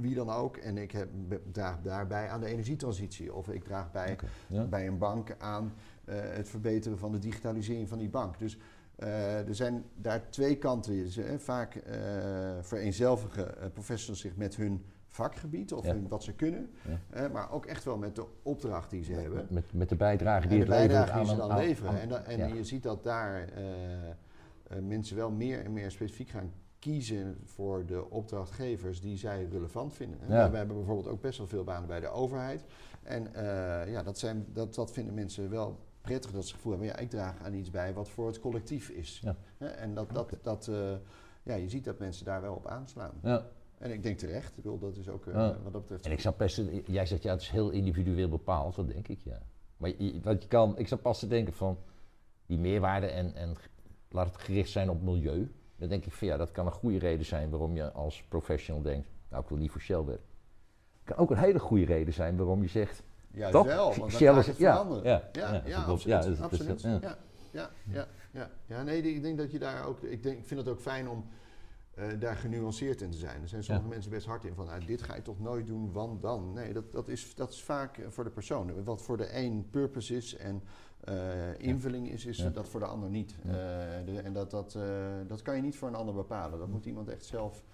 [0.00, 1.08] wie dan ook en ik heb,
[1.52, 3.34] draag daarbij aan de energietransitie.
[3.34, 4.64] Of ik draag bij, ja.
[4.64, 5.72] bij een bank aan
[6.04, 8.38] eh, het verbeteren van de digitalisering van die bank.
[8.38, 8.58] Dus
[8.96, 11.06] eh, er zijn daar twee kanten.
[11.14, 11.96] Hè, vaak eh
[12.60, 15.92] vereenzelvigen professionals zich met hun vakgebied of Ja.
[15.92, 16.70] hun, wat ze kunnen.
[17.12, 17.28] Ja.
[17.28, 19.46] maar ook echt wel met de opdracht die ze hebben.
[19.50, 21.90] Met, met de bijdrage die de bijdrage die ze dan aan- leveren.
[21.90, 23.48] aan- en da- en je ziet dat daar
[24.82, 30.20] mensen wel meer en meer specifiek gaan kiezen voor de opdrachtgevers die zij relevant vinden.
[30.20, 30.50] En Ja.
[30.50, 32.64] We hebben bijvoorbeeld ook best wel veel banen bij de overheid.
[33.02, 36.72] En eh, ja, dat, zijn, dat, dat vinden mensen wel prettig dat ze het gevoel
[36.72, 39.22] hebben, ja, ik draag aan iets bij wat voor het collectief is.
[39.24, 39.36] Ja.
[39.66, 40.92] En dat, dat, dat, eh,
[41.42, 43.12] ja, je ziet dat mensen daar wel op aanslaan.
[43.22, 43.46] Ja.
[43.78, 45.56] En ik denk terecht, ik bedoel, dat is ook eh, Ja.
[45.62, 46.06] wat dat betreft.
[46.06, 49.20] En ik snap best, jij zegt ja, het is heel individueel bepaald, dat denk ik
[49.20, 49.42] ja.
[49.76, 51.78] Maar je, wat je kan, ik zat pas te denken van,
[52.46, 53.56] die meerwaarde en, en
[54.08, 55.50] laat het gericht zijn op milieu.
[55.78, 58.82] Dan denk ik van ja, dat kan een goede reden zijn waarom je als professional
[58.82, 60.24] denkt, nou ik wil niet voor Shell werken.
[61.04, 63.66] Het kan ook een hele goede reden zijn waarom je zegt, Juist Toch?
[63.66, 65.04] wel, want Shell is- het ja, veranderen.
[65.04, 66.24] ja, ja, ja, ja, absoluut.
[66.24, 66.80] Ja, absoluut.
[66.82, 66.90] ja.
[66.90, 67.18] Ja, ja,
[67.50, 68.50] ja, ja, ja.
[68.66, 70.02] Ja, nee, ik denk dat je daar ook...
[70.02, 71.26] Ik, denk, ik vind het ook fijn om
[71.94, 73.42] eh, daar genuanceerd in te zijn.
[73.42, 73.92] Er zijn sommige Ja.
[73.92, 74.66] mensen best hard in van...
[74.66, 76.52] Nou, dit ga je toch nooit doen, want dan.
[76.52, 78.84] Nee, dat, dat, is, dat is vaak eh, voor de persoon.
[78.84, 80.62] Wat voor de een purpose is en
[81.04, 82.48] eh, invulling is, is Ja.
[82.50, 83.34] dat voor de ander niet.
[83.42, 83.50] Ja.
[83.50, 84.82] Eh, de- en dat, dat, eh,
[85.26, 86.58] dat kan je niet voor een ander bepalen.
[86.58, 87.64] Dat moet iemand echt zelf...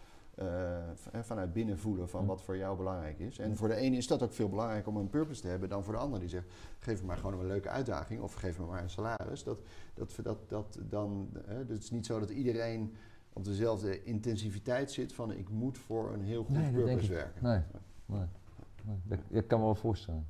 [1.22, 2.26] vanuit binnen voelen van Ja.
[2.26, 3.38] wat voor jou belangrijk is.
[3.38, 5.84] En voor de ene is dat ook veel belangrijker om een purpose te hebben dan
[5.84, 6.46] voor de ander die zegt:
[6.78, 9.42] geef me maar gewoon een leuke uitdaging of geef me maar een salaris.
[9.44, 9.58] Dat,
[9.94, 11.28] dat, dat, dat, dan,
[11.66, 12.94] dus het is niet zo dat iedereen
[13.32, 17.10] op dezelfde intensiviteit zit van ik moet voor een heel goed Nee, purpose ik.
[17.10, 17.42] werken.
[17.42, 17.60] nee,
[18.06, 19.18] nee, nee.
[19.30, 20.26] Dat kan me wel voorstellen.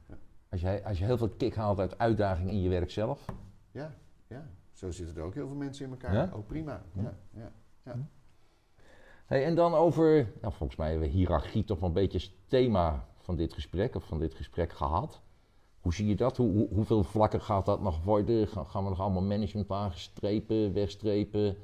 [0.54, 3.24] Als je, als je heel veel kick haalt uit uitdaging in je werk zelf,
[3.70, 3.94] Ja,
[4.26, 6.14] ja, zo zitten er ook heel veel mensen in elkaar.
[6.14, 6.30] Ja?
[6.34, 6.82] Ook prima.
[6.92, 7.14] Ja.
[7.30, 7.52] Ja.
[7.84, 7.96] Ja.
[9.26, 12.30] Hey, en dan over, nou, volgens mij hebben we hiërarchie toch wel een beetje het
[12.46, 15.20] thema van dit gesprek, of van dit gesprek gehad.
[15.80, 16.36] Hoe zie je dat?
[16.36, 18.48] Hoe, hoe- hoeveel vlakken gaat dat nog worden?
[18.48, 21.56] Ga- gaan we nog allemaal managementlagen strepen, wegstrepen?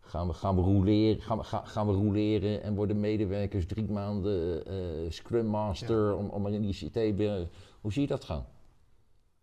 [0.00, 3.90] Gaan we, gaan we, roleren, gaan we, ga- gaan we roleren en worden medewerkers drie
[3.90, 7.14] maanden eh, Scrum Master om, om een ICT...
[7.82, 8.46] Hoe zie je dat gaan?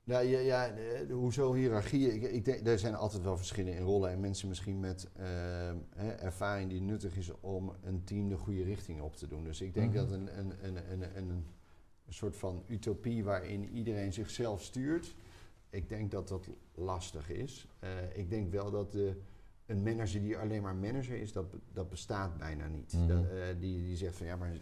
[0.04, 2.13] Nou, ja, ja, eh, hoezo hiërarchie?
[2.13, 5.25] Ik, ik denk, er zijn altijd wel verschillen in rollen en mensen misschien met eh,
[5.95, 9.43] hè, ervaring die nuttig is om een team de goede richting op te doen.
[9.43, 9.95] Dus ik denk Mhm.
[9.97, 15.15] dat een, een, een, een, een, een soort van utopie waarin iedereen zichzelf stuurt,
[15.69, 17.67] ik denk dat dat lastig is.
[17.80, 19.15] Eh, ik denk wel dat de,
[19.65, 22.93] een manager die alleen maar manager is, dat, dat bestaat bijna niet.
[22.93, 23.08] Mhm.
[23.08, 23.25] Dat,
[23.60, 24.54] die, die zegt van ja, maar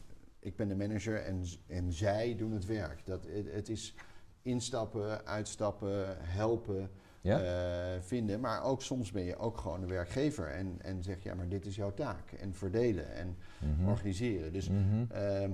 [0.48, 3.06] ik ben de manager en, en zij doen het werk.
[3.06, 3.96] Dat, het, het is
[4.42, 6.90] instappen, uitstappen, helpen,
[7.22, 7.40] Ja?
[7.42, 8.40] eh, vinden.
[8.40, 11.66] Maar ook soms ben je ook gewoon de werkgever en, en zeg ja, maar dit
[11.66, 12.32] is jouw taak.
[12.32, 13.90] En verdelen en Mhm.
[13.90, 14.54] organiseren.
[14.54, 15.06] Dus Mhm.
[15.10, 15.52] Ehm,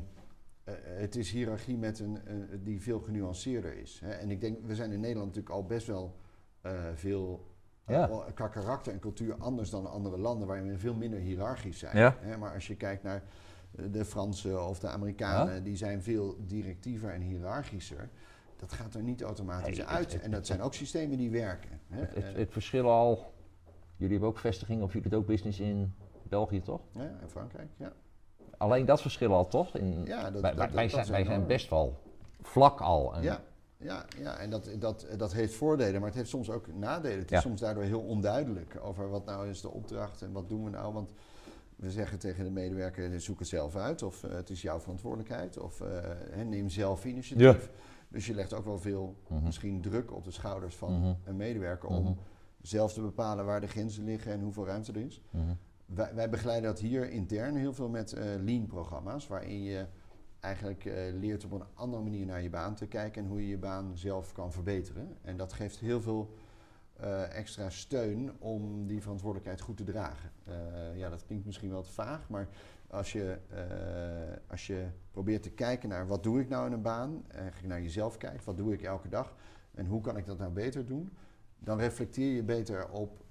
[0.63, 3.99] eh, het is hiërarchie met een, een- die veel genuanceerder is.
[4.03, 4.12] Hè.
[4.12, 6.15] En ik denk, we zijn in Nederland natuurlijk al best wel
[6.62, 7.51] eh, veel
[7.86, 8.32] eh, Ja.
[8.34, 11.97] qua karakter en cultuur anders dan andere landen waarin we veel minder hiërarchisch zijn.
[11.97, 12.17] Ja.
[12.19, 12.38] Hè.
[12.38, 13.23] Maar als je kijkt naar eh,
[13.91, 18.09] de Fransen of de Amerikanen, die zijn veel directiever en hiërarchischer.
[18.55, 20.13] Dat gaat er niet automatisch Nee, uit.
[20.13, 21.79] het- en dat zijn ook systemen die werken.
[21.88, 21.99] Hè.
[21.99, 23.33] Het, het, het verschil al,
[23.95, 26.81] jullie hebben ook vestigingen of jullie hebben ook business in België toch?
[26.91, 27.93] ja, in Frankrijk, ja.
[28.57, 29.75] Alleen dat verschil al toch?
[29.77, 31.99] In, Ja, dat- wij, dat- wij- dat- wij dat zijn, wij zijn best wel
[32.41, 33.15] vlak al.
[33.15, 33.41] En, Ja,
[33.77, 37.19] ja, ja, en dat, dat, dat heeft voordelen, maar het heeft soms ook nadelen.
[37.19, 40.63] Het is soms daardoor heel onduidelijk over wat nou is de opdracht en wat doen
[40.63, 40.93] we nou.
[40.93, 41.13] Want
[41.84, 44.02] we zeggen tegen de medewerker, zoek het zelf uit.
[44.04, 45.58] Of eh, het is jouw verantwoordelijkheid.
[45.58, 47.69] Of eh, neem zelf initiatief.
[48.10, 49.43] Dus je legt ook wel veel Mhm.
[49.43, 51.13] misschien druk op de schouders van Mhm.
[51.24, 51.89] een medewerker...
[51.91, 52.00] Mhm.
[52.00, 52.17] om
[52.62, 55.22] zelf te bepalen waar de grenzen liggen en hoeveel ruimte er is.
[55.32, 55.43] Mhm.
[55.86, 59.86] Wij, wij begeleiden dat hier intern heel veel met eh, lean-programma's, waarin je
[60.39, 63.48] eigenlijk eh, leert op een andere manier naar je baan te kijken en hoe je
[63.48, 65.17] je baan zelf kan verbeteren.
[65.22, 66.34] En dat geeft heel veel
[66.93, 70.32] eh, extra steun om die verantwoordelijkheid goed te dragen.
[70.43, 72.47] Eh, ja, dat klinkt misschien wel te vaag, maar
[72.88, 76.82] als je, eh, als je probeert te kijken naar wat doe ik nou in een
[76.82, 79.36] baan, eigenlijk naar jezelf kijkt, wat doe ik elke dag
[79.71, 81.13] en hoe kan ik dat nou beter doen,
[81.60, 83.21] dan reflecteer je beter op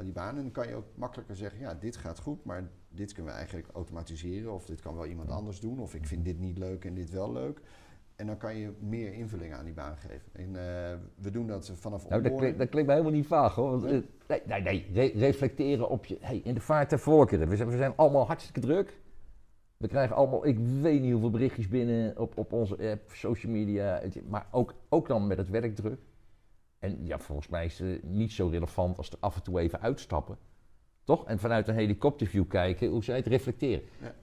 [0.00, 0.36] die baan.
[0.36, 3.38] En dan kan je ook makkelijker zeggen, ja, dit gaat goed, maar dit kunnen we
[3.38, 4.52] eigenlijk automatiseren.
[4.52, 5.78] Of dit kan wel iemand anders doen.
[5.78, 7.60] Of ik vind dit niet leuk en dit wel leuk.
[8.22, 10.32] En dan kan je meer invulling aan die baan geven.
[10.32, 13.54] En eh, we doen dat vanaf Nou, dat klinkt, dat klinkt mij helemaal niet vaag
[13.54, 13.70] hoor.
[13.70, 14.04] Want, Nee?
[14.26, 15.10] eh, nee, nee, nee.
[15.12, 16.16] Re- reflecteren op je.
[16.20, 17.48] Hey, in de vaart ter volkeren.
[17.48, 19.00] We zijn, we zijn allemaal hartstikke druk.
[19.76, 24.02] We krijgen allemaal, ik weet niet hoeveel berichtjes binnen op, op onze app, social media.
[24.28, 26.00] Maar ook, ook dan met het werkdruk.
[26.78, 29.80] En ja, volgens mij is het niet zo relevant als er af en toe even
[29.80, 30.36] uitstappen.
[31.04, 31.26] Toch?
[31.26, 33.84] En vanuit een helikopterview kijken, hoe zij het reflecteren.
[34.00, 34.14] Ja.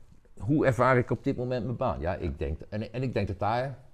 [0.43, 1.99] Hoe ervaar ik op dit moment mijn baan?
[1.99, 3.87] Ja, ik denk, en, en ik denk dat daar,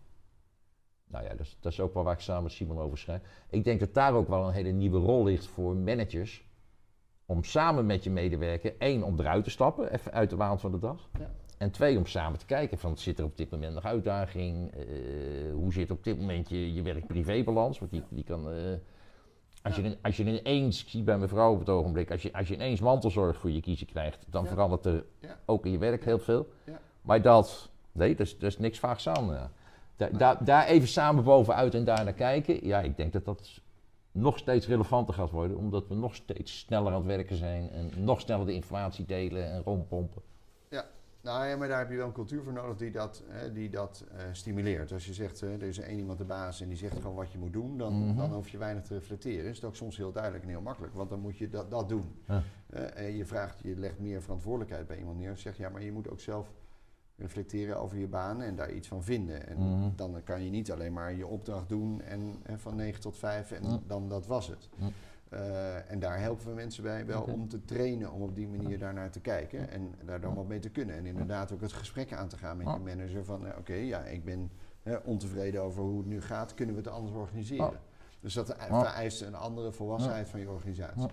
[1.15, 3.21] nou ja, dat is, dat is ook wel waar ik samen met Simon over schrijf.
[3.49, 6.43] Ik denk dat daar ook wel een hele nieuwe rol ligt voor managers.
[7.25, 10.71] Om samen met je medewerker, één, om eruit te stappen, even uit de waan van
[10.71, 11.09] de dag.
[11.19, 11.31] Ja.
[11.57, 14.71] En twee, om samen te kijken van, zit er op dit moment nog uitdaging?
[14.71, 14.83] Eh,
[15.53, 17.79] hoe zit op dit moment je, je werk-privé-balans?
[17.79, 18.51] Want die, die kan...
[18.51, 18.55] eh,
[19.61, 19.83] als, Ja.
[19.83, 22.47] je, als je ineens, ik zie bij mijn vrouw op het ogenblik, als je, als
[22.47, 24.49] je ineens mantelzorg voor je kiezen krijgt, dan Ja.
[24.49, 25.05] verandert er
[25.45, 26.47] ook in je werk heel veel.
[26.63, 26.79] Ja.
[27.01, 29.49] Maar dat, nee, dat is, dat is niks vaags aan.
[29.97, 30.07] Ja.
[30.09, 32.65] Da- da- daar even samen bovenuit en daar naar kijken.
[32.65, 33.61] Ja, ik denk dat dat
[34.11, 37.91] nog steeds relevanter gaat worden, omdat we nog steeds sneller aan het werken zijn en
[37.97, 40.21] nog sneller de informatie delen en rondpompen.
[41.21, 43.69] Nou ja, maar daar heb je wel een cultuur voor nodig die dat, hè, die
[43.69, 44.91] dat eh, stimuleert.
[44.91, 47.31] Als je zegt, eh, er is één iemand de baas en die zegt gewoon wat
[47.31, 48.17] je moet doen, dan, Mhm.
[48.17, 49.49] dan hoef je weinig te reflecteren.
[49.49, 51.89] Is het ook soms heel duidelijk en heel makkelijk, want dan moet je dat, dat
[51.89, 52.15] doen.
[52.27, 52.41] Ja.
[52.69, 55.37] Eh, en je vraagt, je legt meer verantwoordelijkheid bij iemand neer.
[55.37, 56.51] Zeg ja, maar je moet ook zelf
[57.17, 59.47] reflecteren over je baan en daar iets van vinden.
[59.47, 59.89] En Mhm.
[59.95, 63.51] dan kan je niet alleen maar je opdracht doen en, en van 9 tot 5
[63.51, 63.79] en Ja.
[63.87, 64.69] dan dat was het.
[64.77, 64.87] Ja.
[65.29, 68.79] Eh, en daar helpen we mensen bij wel om te trainen om op die manier
[68.79, 70.95] daarnaar te kijken en daar dan wat mee te kunnen.
[70.95, 73.99] En inderdaad ook het gesprek aan te gaan met je manager van eh, oké, ja,
[74.03, 74.51] ik ben
[75.03, 77.79] ontevreden over hoe het nu gaat, kunnen we het anders organiseren?
[78.19, 81.07] Dus dat vereist een andere volwassenheid van je organisatie.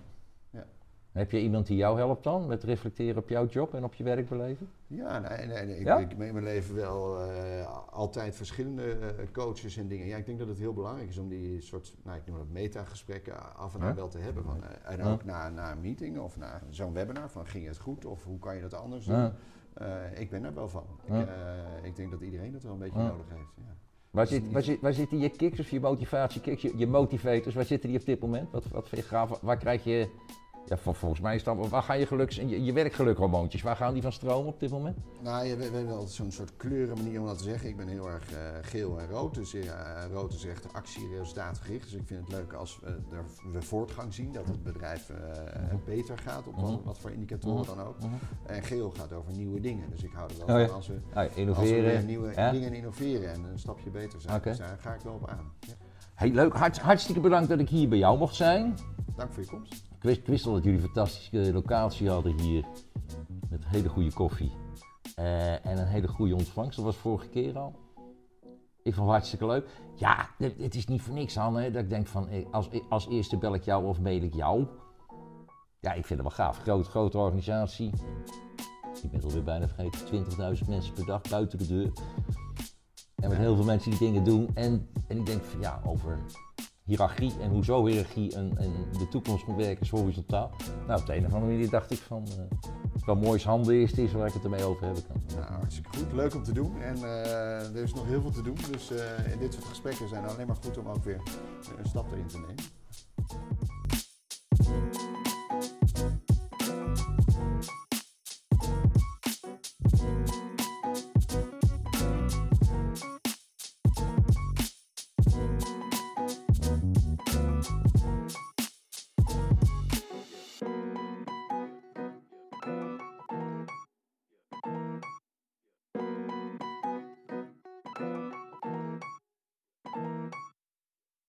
[1.13, 4.03] Heb je iemand die jou helpt dan met reflecteren op jouw job en op je
[4.03, 4.69] werkbeleven?
[4.87, 5.79] Ja, nee, nee, nee.
[5.79, 5.97] Ik, Ja?
[5.97, 10.07] ik in mijn leven wel eh, altijd verschillende eh, coaches en dingen.
[10.07, 12.49] Ja, ik denk dat het heel belangrijk is om die soort, nou, ik noem dat
[12.49, 14.43] metagesprekken af en aan wel te hebben.
[14.43, 17.77] Van, eh, en ook na, na een meeting of na zo'n webinar van ging het
[17.79, 19.31] goed of hoe kan je dat anders doen.
[19.73, 20.83] Eh, ik ben daar wel van.
[21.03, 21.25] Ik, eh,
[21.83, 23.53] ik denk dat iedereen dat wel een beetje nodig heeft.
[23.55, 23.75] Ja.
[24.11, 27.55] Waar, het zit, waar, zit, waar zitten je kicks of je motivatiekicks, je, je motivators,
[27.55, 28.51] waar zitten die op dit moment?
[28.51, 29.39] Wat, wat vind je gaaf?
[29.41, 30.09] Waar krijg je,
[30.65, 33.93] ja, vol- volgens mij is dat, waar gaan je geluks, je, je werkgelukhormoontjes, waar gaan
[33.93, 34.97] die van stromen op dit moment?
[35.21, 37.69] Nou, ja, we, we hebben altijd zo'n soort kleurenmanier om dat te zeggen.
[37.69, 39.33] Ik ben heel erg eh, geel en rood.
[39.35, 41.09] Dus ja, rood is echt actie.
[41.09, 45.15] Dus ik vind het leuk als we, er, we voortgang zien, dat het bedrijf eh,
[45.85, 46.83] beter gaat op wat, Mhm.
[46.83, 47.95] wat voor indicatoren dan ook.
[48.45, 49.89] En geel gaat over nieuwe dingen.
[49.89, 50.67] Dus ik hou er wel Oh van ja.
[50.73, 51.83] als we, Ah, als we innoveren.
[51.83, 52.51] weer nieuwe ja?
[52.51, 54.41] dingen innoveren en een stapje beter zijn.
[54.43, 55.51] Dus daar ga ik wel op aan.
[55.59, 55.73] Ja.
[56.15, 58.75] Hey, leuk, Hart, hartstikke bedankt dat ik hier bij jou mocht zijn.
[59.15, 59.91] Dank voor je komst.
[60.03, 62.65] Ik wist, al dat jullie een fantastische locatie hadden hier.
[63.49, 64.51] Met hele goede koffie.
[65.15, 66.75] Eh, en een hele goede ontvangst.
[66.75, 67.75] Dat was vorige keer al.
[68.83, 69.69] Ik vond het hartstikke leuk.
[69.95, 71.35] Ja, het, het is niet voor niks.
[71.35, 74.33] Hè, dat ik denk van, eh, als, als eerste bel ik jou of mail ik
[74.33, 74.65] jou.
[75.79, 76.57] Ja, ik vind het wel gaaf.
[76.57, 77.91] Groot, grote organisatie.
[79.01, 80.25] Ik ben alweer bijna vergeten.
[80.57, 81.91] 20.000 mensen per dag buiten de deur.
[83.15, 84.49] En met heel veel mensen die dingen doen.
[84.53, 86.19] En, en ik denk van ja, over
[86.83, 90.51] hiërarchie en hoezo hiërarchie en, en de toekomst moet werken is horizontaal.
[90.87, 92.69] Nou, op de een of andere manier dacht ik van, eh
[93.05, 95.21] wel moois handen is is waar ik het ermee over hebben kan.
[95.35, 96.13] Nou, hartstikke goed.
[96.13, 96.81] Leuk om te doen.
[96.81, 98.57] En eh, er is nog heel veel te doen.
[98.71, 101.21] Dus eh, in dit soort gesprekken zijn alleen maar goed om ook weer
[101.77, 102.82] een stap erin te nemen.